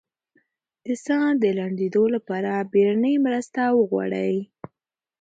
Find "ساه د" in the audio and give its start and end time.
1.05-1.45